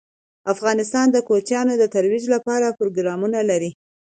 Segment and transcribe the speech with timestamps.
[0.53, 3.71] افغانستان د کوچیان د ترویج لپاره پروګرامونه لري.